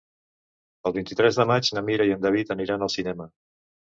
[0.89, 3.29] El vint-i-tres de maig na Mira i en David aniran al cinema.